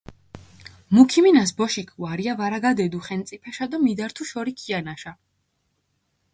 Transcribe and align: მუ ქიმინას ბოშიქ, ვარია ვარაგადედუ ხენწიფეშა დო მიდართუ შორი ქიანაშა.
მუ 0.93 1.01
ქიმინას 1.11 1.51
ბოშიქ, 1.57 1.89
ვარია 2.03 2.33
ვარაგადედუ 2.39 2.99
ხენწიფეშა 3.05 3.65
დო 3.71 3.77
მიდართუ 3.85 4.23
შორი 4.31 4.51
ქიანაშა. 4.59 5.11